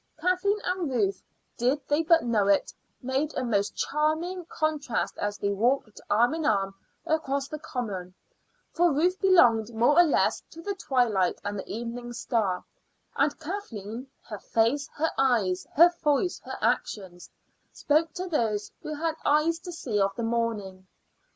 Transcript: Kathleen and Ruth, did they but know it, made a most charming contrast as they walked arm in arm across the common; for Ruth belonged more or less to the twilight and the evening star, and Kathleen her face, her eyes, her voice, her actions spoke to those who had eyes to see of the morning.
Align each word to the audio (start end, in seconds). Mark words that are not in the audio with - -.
Kathleen 0.19 0.57
and 0.65 0.89
Ruth, 0.89 1.21
did 1.57 1.87
they 1.87 2.01
but 2.01 2.23
know 2.23 2.47
it, 2.47 2.73
made 3.03 3.35
a 3.37 3.43
most 3.43 3.75
charming 3.75 4.45
contrast 4.45 5.15
as 5.19 5.37
they 5.37 5.51
walked 5.51 6.01
arm 6.09 6.33
in 6.33 6.43
arm 6.43 6.73
across 7.05 7.47
the 7.47 7.59
common; 7.59 8.15
for 8.73 8.91
Ruth 8.91 9.21
belonged 9.21 9.75
more 9.75 9.99
or 9.99 10.03
less 10.03 10.41
to 10.49 10.61
the 10.63 10.73
twilight 10.73 11.39
and 11.43 11.59
the 11.59 11.71
evening 11.71 12.13
star, 12.13 12.65
and 13.15 13.39
Kathleen 13.39 14.07
her 14.23 14.39
face, 14.39 14.89
her 14.95 15.11
eyes, 15.19 15.67
her 15.75 15.93
voice, 16.01 16.39
her 16.45 16.57
actions 16.61 17.29
spoke 17.71 18.11
to 18.13 18.25
those 18.27 18.71
who 18.81 18.95
had 18.95 19.13
eyes 19.23 19.59
to 19.59 19.71
see 19.71 19.99
of 19.99 20.15
the 20.15 20.23
morning. 20.23 20.87